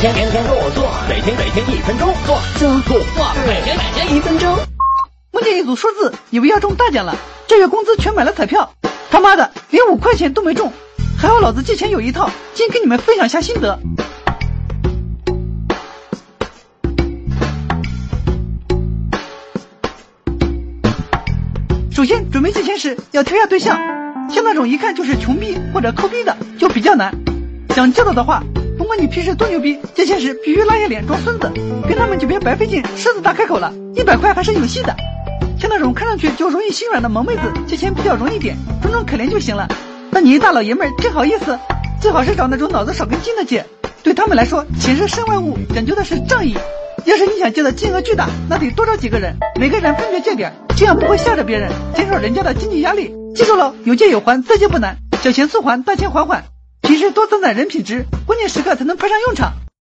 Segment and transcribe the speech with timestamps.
[0.00, 4.58] 天天天天做做，每天每天一分钟做做做做，每天每天一分钟。
[5.30, 7.16] 梦见一组数字，以为要中大奖了，
[7.46, 8.74] 这月工资全买了彩票，
[9.10, 10.72] 他妈的连五块钱都没中，
[11.16, 13.78] 还好老子借钱有一套，今跟你们分享下心得。
[21.92, 23.78] 首先准备借钱时要挑下对象，
[24.28, 27.14] 像那种一看就是穷逼或者抠逼的就比较难。
[27.70, 28.42] 想借到的话，
[28.84, 31.50] 不管你平时多牛逼，借钱时必须拉下脸装孙子，
[31.88, 34.94] 跟他们就别白费劲狮子大开口了，一百块还是有戏的。
[35.58, 39.66] 像那种看上去就容易心软的萌妹子，借钱比较容易点，装装可怜就行了。
[40.10, 41.58] 那你一大老爷们儿真好意思？
[41.98, 43.64] 最好是找那种脑子少根筋的借，
[44.02, 46.54] 对他们来说，钱是身外物，讲究的是正义。
[47.06, 53.14] 要是你想借的金额巨大，那得多找几个人，每个人分别借点，这样不会吓着别人，减少人家的经济压力。
[53.34, 56.44] 记住了，有借有还，再借不难，小钱速还，大钱缓缓。
[57.04, 59.52] 要多增攒人品值，关键时刻才能派上用场。